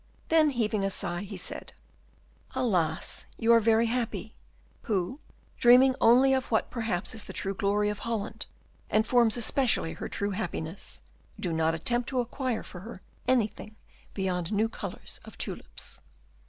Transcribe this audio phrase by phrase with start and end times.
[0.29, 1.73] Then heaving a sigh, he said,
[2.55, 3.27] "Alas!
[3.37, 4.33] you are very happy,
[4.89, 5.19] who,
[5.59, 8.47] dreaming only of what perhaps is the true glory of Holland,
[8.89, 11.03] and forms especially her true happiness,
[11.39, 13.75] do not attempt to acquire for her anything
[14.15, 16.01] beyond new colours of tulips."